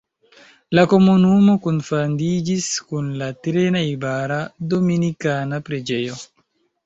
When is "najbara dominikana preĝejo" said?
3.75-6.19